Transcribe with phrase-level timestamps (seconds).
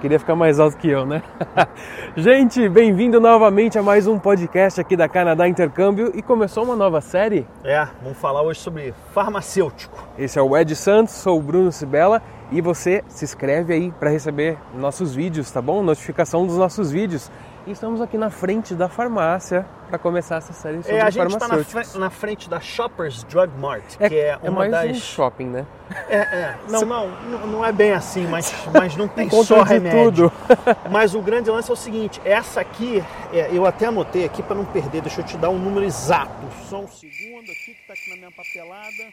[0.00, 1.24] Queria ficar mais alto que eu, né?
[2.16, 7.00] Gente, bem-vindo novamente a mais um podcast aqui da Canadá Intercâmbio e começou uma nova
[7.00, 7.44] série.
[7.64, 9.98] É, vamos falar hoje sobre farmacêutico.
[10.16, 12.22] Esse é o Ed Santos, sou o Bruno Sibela
[12.52, 15.82] e você se inscreve aí para receber nossos vídeos, tá bom?
[15.82, 17.28] Notificação dos nossos vídeos.
[17.68, 21.26] E estamos aqui na frente da farmácia para começar essa série sobre É, a gente
[21.34, 24.70] está na, fre- na frente da Shoppers Drug Mart, É, que é é uma mais
[24.70, 24.90] das.
[24.90, 25.66] um shopping, né?
[26.08, 26.54] É, é.
[26.70, 30.30] Não, não, não, é bem assim, mas, mas não tem só remédio.
[30.30, 30.32] tudo.
[30.90, 34.56] Mas o grande lance é o seguinte: essa aqui, é, eu até anotei aqui para
[34.56, 36.32] não perder, deixa eu te dar um número exato.
[36.70, 39.04] Só um segundo aqui, que está aqui na minha papelada.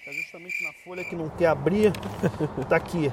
[0.00, 1.92] Está justamente na folha que não quer abrir.
[2.60, 3.10] Está aqui.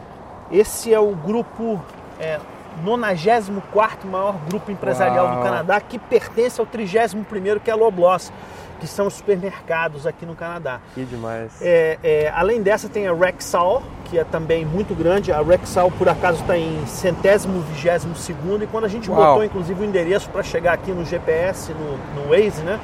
[0.52, 1.82] Esse é o grupo.
[2.20, 2.40] É,
[2.84, 5.36] 94 maior grupo empresarial Uau.
[5.38, 8.32] do Canadá, que pertence ao 31º, que é a Loblaws,
[8.80, 10.80] que são os supermercados aqui no Canadá.
[10.96, 11.62] Que demais.
[11.62, 15.32] É, é, além dessa tem a Rexall, que é também muito grande.
[15.32, 18.64] A Rexall, por acaso, está em centésimo, vigésimo segundo.
[18.64, 19.20] E quando a gente Uau.
[19.20, 22.80] botou, inclusive, o endereço para chegar aqui no GPS, no, no Waze, né?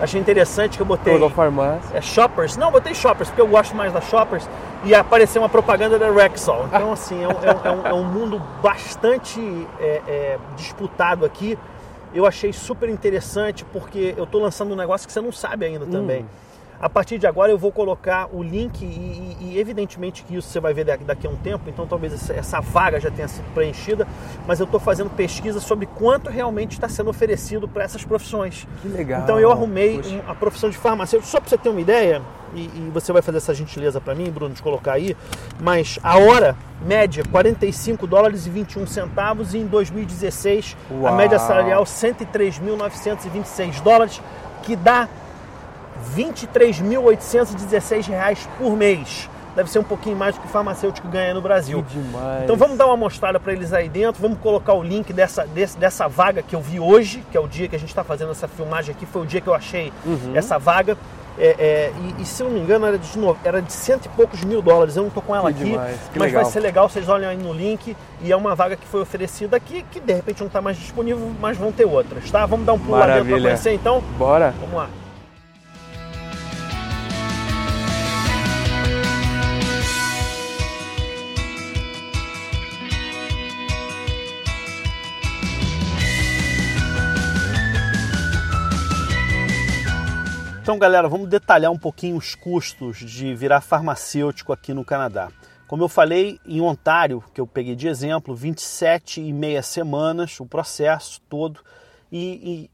[0.00, 1.96] Achei interessante que eu botei a farmácia.
[1.96, 2.56] é, Shoppers.
[2.56, 4.48] Não, botei Shoppers, porque eu gosto mais da Shoppers.
[4.84, 6.66] E apareceu uma propaganda da Rexall.
[6.66, 9.40] Então, assim, é um, é um- é um- é um mundo bastante
[9.80, 11.58] é, é, disputado aqui.
[12.12, 15.86] Eu achei super interessante, porque eu estou lançando um negócio que você não sabe ainda
[15.86, 16.24] também.
[16.84, 20.60] A partir de agora eu vou colocar o link e, e- evidentemente que isso você
[20.60, 24.06] vai ver daqui, a um tempo, então talvez essa, vaga já tenha sido preenchida,
[24.46, 28.68] mas eu estou fazendo pesquisa sobre quanto realmente está sendo oferecido para essas profissões.
[28.82, 29.22] Que legal.
[29.22, 30.14] Então eu arrumei Poxa.
[30.14, 32.20] um- a profissão de farmacêutico, só para você ter uma ideia,
[32.54, 35.16] e, e você vai fazer essa gentileza para mim, Bruno, de colocar aí,
[35.58, 36.54] mas a hora
[36.84, 41.16] média 45 dólares e 21 centavos e em 2016 a Uau.
[41.16, 44.20] média salarial 103.926 dólares,
[44.62, 45.08] que dá
[46.16, 49.28] 23.816 reais por mês.
[49.56, 51.84] Deve ser um pouquinho mais do que o farmacêutico ganha no Brasil.
[51.88, 52.42] Que demais.
[52.42, 55.78] Então vamos dar uma mostrada para eles aí dentro, vamos colocar o link dessa, desse-
[55.78, 58.32] dessa vaga que eu vi hoje, que é o dia que a gente está fazendo
[58.32, 60.32] essa filmagem aqui, foi o dia que eu achei Uhum.
[60.34, 60.96] essa vaga.
[61.38, 64.06] É, é, e, e se eu não me engano era de, no- era de cento
[64.06, 66.42] e poucos mil dólares, eu não tô com ela Que aqui, demais, mas legal.
[66.42, 69.56] vai ser legal, vocês olhem aí no link e é uma vaga que foi oferecida
[69.56, 72.44] aqui, que de repente não está mais disponível, mas vão ter outras, tá?
[72.46, 74.00] Vamos dar um pulo lá dentro para conhecer então?
[74.18, 74.52] Bora.
[74.60, 74.88] Vamos lá.
[90.64, 95.30] Então, galera, vamos detalhar um pouquinho os custos de virar farmacêutico aqui no Canadá.
[95.66, 100.46] Como eu falei, em Ontário, que eu peguei de exemplo, 27 e meia semanas, o
[100.46, 101.60] processo todo,
[102.10, 102.70] e,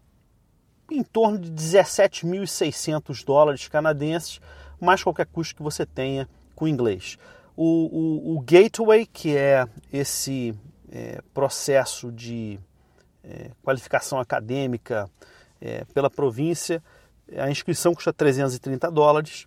[0.88, 4.40] e em torno de 17.600 dólares canadenses,
[4.80, 7.18] mais qualquer custo que você tenha com inglês.
[7.56, 10.54] O, o- o Gateway, que é esse
[10.92, 12.56] é, processo de
[13.24, 15.10] é, qualificação acadêmica
[15.60, 16.80] é, pela província,
[17.36, 19.46] a inscrição custa 330 dólares.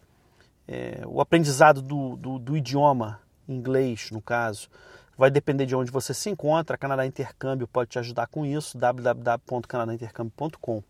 [0.68, 4.70] É, o aprendizado do, do, do idioma inglês, no caso,
[5.18, 6.76] vai depender de onde você se encontra.
[6.76, 10.82] A Canadá Intercâmbio pode te ajudar com isso, www.canadaintercâmbio.com.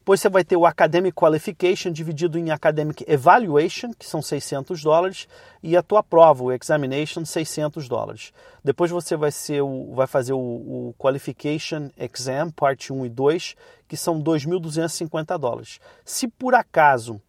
[0.00, 5.28] Depois você vai ter o Academic Qualification dividido em Academic Evaluation, que são 600 dólares,
[5.62, 8.32] e a tua prova, o Examination, 600 dólares.
[8.64, 13.54] Depois você vai, ser o, vai fazer o, o Qualification Exam, parte 1 e 2,
[13.86, 15.78] que são 2.250 dólares.
[16.02, 17.20] Se por acaso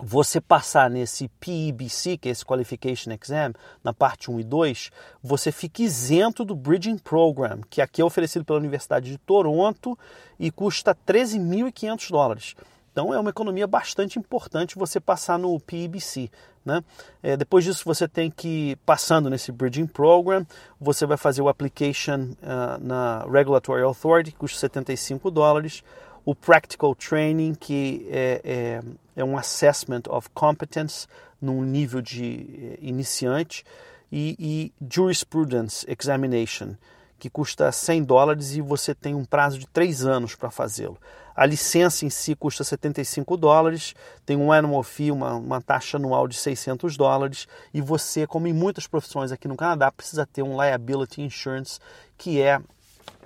[0.00, 4.90] você passar nesse PEBC, que é esse Qualification Exam, na parte 1 e 2,
[5.22, 9.98] você fica isento do Bridging Program, que aqui é oferecido pela Universidade de Toronto
[10.38, 12.54] e custa 13.500 dólares.
[12.92, 16.30] Então é uma economia bastante importante você passar no PEBC.
[16.64, 16.82] Né?
[17.22, 20.46] É, depois disso você tem que, passando nesse Bridging Program,
[20.80, 25.82] você vai fazer o Application ah, na Regulatory Authority, que custa 75 dólares
[26.28, 28.82] o Practical Training, que é, é,
[29.16, 31.06] é um Assessment of Competence
[31.40, 33.64] num nível de eh, iniciante,
[34.12, 36.74] e, e Jurisprudence Examination,
[37.18, 40.98] que custa 100 dólares e você tem um prazo de 3 anos para fazê-lo.
[41.34, 43.94] A licença em si custa 75 dólares,
[44.26, 48.52] tem um annual fee, uma, uma taxa anual de 600 dólares, e você, como em
[48.52, 51.80] muitas profissões aqui no Canadá, precisa ter um Liability Insurance,
[52.18, 52.60] que é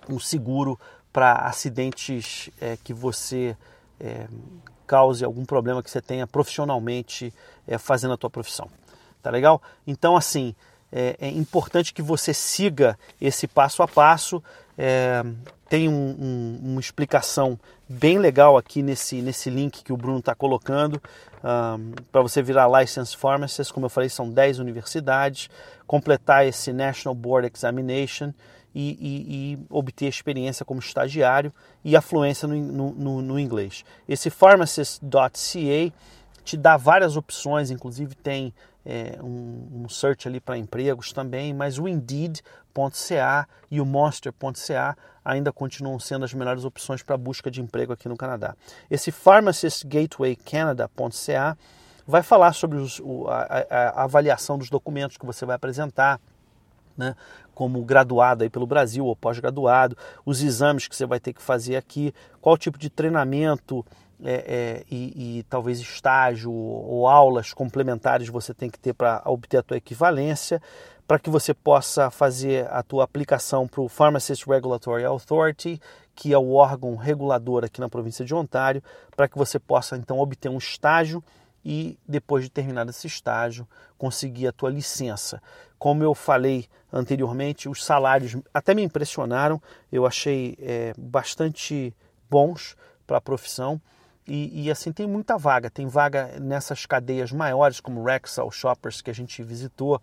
[0.08, 0.78] um seguro
[1.12, 3.56] para acidentes é, que você
[4.00, 4.26] é,
[4.86, 7.32] cause algum problema que você tenha profissionalmente
[7.66, 8.68] é, fazendo a tua profissão.
[9.22, 9.62] Tá legal?
[9.86, 10.54] Então, assim,
[10.90, 14.42] é, é importante que você siga esse passo a passo.
[14.76, 15.22] É,
[15.68, 17.58] tem um, um, uma explicação
[17.88, 21.00] bem legal aqui nesse, nesse link que o Bruno está colocando.
[21.42, 25.48] Um, para você virar License Pharmacist, como eu falei, são 10 universidades,
[25.86, 28.32] completar esse National Board Examination
[28.74, 31.52] e, e, e obter experiência como estagiário
[31.84, 33.84] e afluência no, no, no, no inglês.
[34.08, 35.92] Esse pharmacist.ca
[36.44, 38.52] te dá várias opções, inclusive tem
[38.84, 45.52] é, um, um, search ali para empregos também, mas o Indeed.ca e o Monster.ca ainda
[45.52, 48.56] continuam sendo as melhores opções para busca de emprego aqui no Canadá.
[48.90, 51.56] Esse PharmacistGatewayCanada.ca
[52.04, 56.20] vai falar sobre os, a, a, a avaliação dos documentos que você vai apresentar,
[56.96, 57.14] né,
[57.54, 61.76] como graduado aí pelo Brasil ou pós-graduado, os exames que você vai ter que fazer
[61.76, 63.84] aqui, qual tipo de treinamento
[64.24, 69.58] é, é, e, e, talvez estágio ou aulas complementares você tem que ter para obter
[69.58, 70.62] a tua equivalência,
[71.08, 75.80] para que você possa fazer a tua aplicação para o Pharmacist Regulatory Authority,
[76.14, 78.82] que é o órgão regulador aqui na província de Ontário,
[79.16, 81.22] para que você possa então obter um estágio
[81.64, 83.66] e depois de terminar esse estágio
[83.98, 85.42] conseguir a tua licença.
[85.82, 91.92] Como eu falei anteriormente, os salários até me impressionaram, eu achei é, bastante
[92.30, 93.82] bons para a profissão.
[94.24, 99.10] E, e, assim tem muita vaga, tem vaga nessas cadeias maiores como Rexall, Shoppers que
[99.10, 100.00] a gente visitou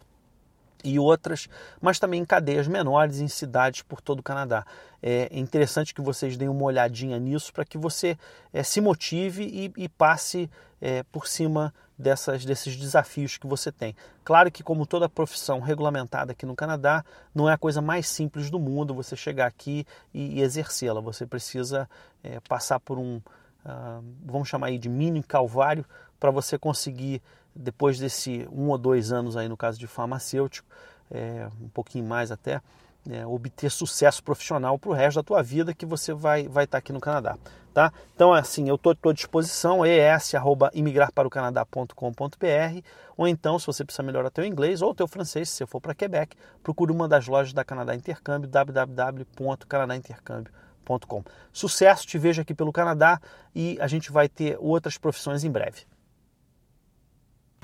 [0.84, 1.48] e outras,
[1.82, 4.66] mas também em cadeias menores em cidades por todo o Canadá.
[5.02, 8.18] É interessante que vocês deem uma olhadinha nisso para que você
[8.54, 10.50] é, se motive e, e passe
[10.82, 13.96] é, por cima dessas, desses desafios que você tem.
[14.24, 17.04] Claro que, como toda profissão regulamentada aqui no Canadá,
[17.36, 21.02] não é a coisa mais simples do mundo você chegar aqui e, e exercê-la.
[21.02, 21.90] Você precisa
[22.24, 23.22] é, passar por um,
[24.24, 25.86] vamos chamar aí de mini calvário,
[26.20, 27.22] para você conseguir,
[27.56, 30.68] depois desse um ou dois anos aí no caso de farmacêutico,
[31.12, 32.62] é, um pouquinho mais até,
[33.10, 36.68] é, obter sucesso profissional para o resto da tua vida que você vai estar vai
[36.68, 37.38] tá aqui no Canadá.
[37.74, 37.94] Tá?
[38.16, 42.82] Então, assim, eu estou à disposição, es.imigrarparocanadá.com.br
[43.16, 45.94] ou então, se você precisar melhorar teu inglês ou teu francês, se você for para
[45.94, 50.69] Quebec, procure uma das lojas da Canadá Intercâmbio, www.canadaintercâmbio.com.
[51.52, 53.20] Sucesso, te vejo aqui pelo Canadá
[53.54, 55.82] e a gente vai ter outras profissões em breve.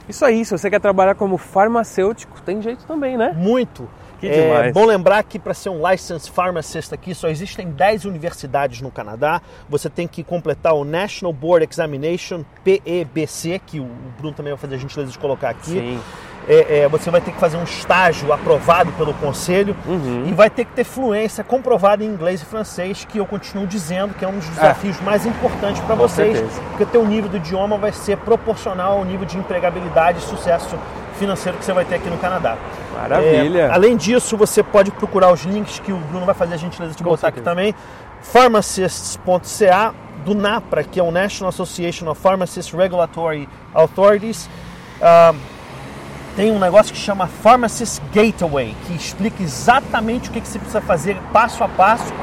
[0.07, 3.31] Isso aí, se você quer trabalhar como farmacêutico, tem jeito também, né?
[3.35, 3.89] Muito.
[4.19, 4.73] Que é demais.
[4.73, 9.41] bom lembrar que para ser um licensed pharmacist aqui só existem 10 universidades no Canadá.
[9.67, 13.85] Você tem que completar o National Board Examination, PEBC, que o
[14.17, 15.71] Bruno também vai fazer a gentileza de colocar aqui.
[15.71, 16.01] Sim.
[16.47, 20.25] É, é, você vai ter que fazer um estágio aprovado pelo conselho uhum.
[20.27, 24.13] e vai ter que ter fluência comprovada em inglês e francês, que eu continuo dizendo
[24.13, 26.61] que é um dos desafios mais importantes para vocês, certeza.
[26.69, 30.77] porque teu nível do idioma vai ser proporcional ao nível de empregabilidade e sucesso
[31.17, 32.57] financeiro que você vai ter aqui no Canadá.
[32.93, 33.61] Maravilha!
[33.61, 36.93] É, além disso, você pode procurar os links que o Bruno vai fazer a gentileza
[36.93, 37.41] de Com botar certeza.
[37.41, 37.75] aqui também.
[38.21, 39.93] Pharmacists.ca,
[40.23, 44.49] do NAPRA, que é o National Association of Pharmacist Regulatory Authorities.
[44.99, 45.54] Uh,
[46.35, 51.17] tem um negócio que chama Pharmacist Gateway, que explica exatamente o que, você precisa fazer
[51.31, 52.13] passo a passo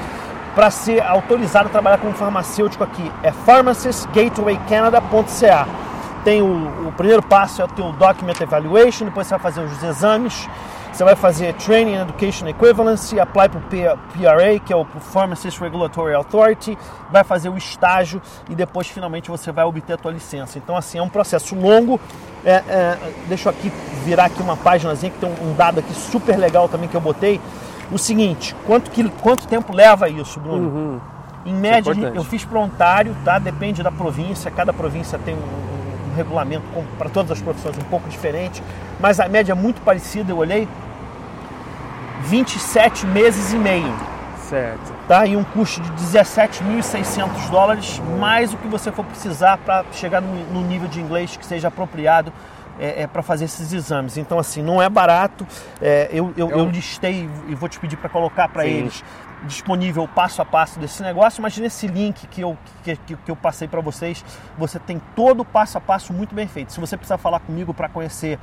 [0.55, 3.11] para ser autorizado a trabalhar como farmacêutico aqui.
[3.23, 5.67] É pharmacistgatewaycanada.ca.
[6.25, 10.47] Tem o, o, primeiro passo é o document evaluation, depois você vai fazer os exames,
[10.93, 15.59] você vai fazer Training and Education Equivalency, apply para o PRA, que é o Pharmacist
[15.59, 16.77] Regulatory Authority,
[17.11, 18.21] vai fazer o estágio
[18.51, 20.59] e depois finalmente você vai obter a tua licença.
[20.59, 21.99] Então assim, é um processo longo.
[22.45, 23.73] É, é, deixa eu aqui
[24.05, 27.41] virar aqui uma páginazinha que tem um dado aqui super legal também que eu botei.
[27.91, 30.69] O seguinte, quanto, que, quanto tempo leva isso, Bruno?
[30.69, 31.01] Uhum.
[31.45, 33.39] Em média, é eu fiz para Ontário, tá?
[33.39, 36.65] Depende da província, cada província tem um, um regulamento
[36.99, 38.63] para todas as profissões um pouco diferente,
[39.03, 40.69] mas a média é muito parecida, eu olhei,
[42.23, 43.93] 27 meses e meio.
[44.49, 44.93] Certo.
[45.09, 45.27] Tá?
[45.27, 50.63] E um custo de 17.600 dólares, mais o que você for precisar para chegar no,
[50.63, 52.33] nível de inglês que seja apropriado
[52.79, 54.17] é, é para fazer esses exames.
[54.17, 55.45] Então, assim, não é barato.
[55.81, 59.03] É, eu, eu, eu, eu, listei e vou te pedir para colocar para eles
[59.45, 63.67] disponível passo a passo desse negócio, mas nesse link que eu, que, que eu passei
[63.67, 64.25] para vocês,
[64.57, 66.73] você tem todo o passo a passo muito bem feito.
[66.73, 68.39] Se você precisar falar comigo para conhecer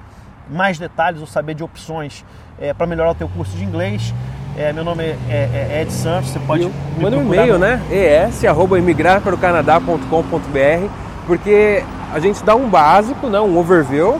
[0.50, 2.25] mais detalhes ou saber de opções
[2.60, 4.13] é, para melhorar o teu curso de inglês,
[4.58, 6.70] é, meu nome é, é, é Ed Santos, você pode.
[7.00, 7.60] Manda um e-mail, no...
[7.60, 7.79] né?
[7.89, 10.89] es.imigrarparocanadá.com.br,
[11.25, 11.82] porque
[12.13, 13.39] a gente dá um básico, né?
[13.39, 14.20] um overview,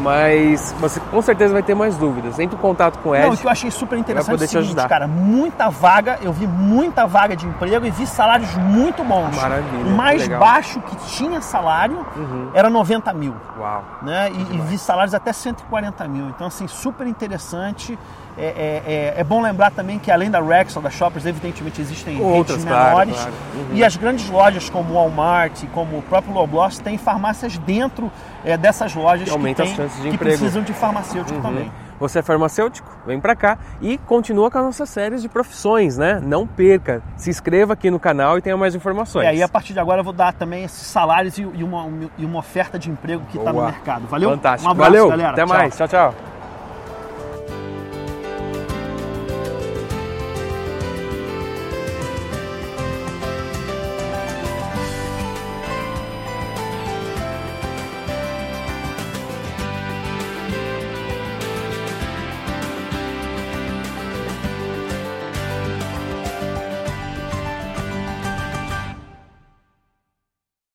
[0.00, 2.38] mas você com certeza vai ter mais dúvidas.
[2.38, 3.26] Entre em contato com o Ed.
[3.26, 4.88] Não, o que eu achei super interessante é o seguinte, ajudar.
[4.88, 9.34] cara, muita vaga, eu vi muita vaga de emprego e vi salários muito bons.
[9.36, 9.84] Maravilha.
[9.84, 10.40] O mais legal.
[10.40, 12.50] baixo que tinha salário Uhum.
[12.54, 13.34] era 90 mil.
[13.58, 13.84] Uau.
[14.02, 14.30] Né?
[14.32, 16.28] E, e vi salários até 140 mil.
[16.28, 17.98] Então, assim, super interessante.
[18.38, 22.22] É, é- é- é bom lembrar também que além da Rexall, da Shoppers, evidentemente existem
[22.22, 23.14] Outras, redes claro, menores.
[23.16, 23.32] claro.
[23.54, 23.66] Uhum.
[23.76, 28.10] E as grandes lojas como o Walmart, como o próprio Loblaws, têm farmácias dentro
[28.44, 31.42] é, dessas lojas Que que, chances de que precisam de farmacêutico Uhum.
[31.42, 31.72] também.
[31.98, 32.88] Você é farmacêutico?
[33.04, 36.20] Vem pra cá e continua com as nossas séries de profissões, né?
[36.22, 37.02] Não perca.
[37.16, 39.24] Se inscreva aqui no canal e tenha mais informações.
[39.24, 41.88] E aí, a partir de agora, eu vou dar também esses salários e, e uma,
[42.16, 44.06] e uma oferta de emprego que está no mercado.
[44.06, 44.30] Valeu?
[44.30, 44.68] Fantástico.
[44.68, 45.08] Um abraço, Valeu.
[45.08, 45.30] galera.
[45.30, 45.56] Até Tchau.
[45.56, 45.76] mais.
[45.76, 46.14] Tchau, tchau.